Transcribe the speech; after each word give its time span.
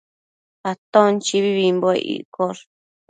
Aton 0.71 1.11
chibibimbuec 1.23 2.01
iccosh 2.17 2.63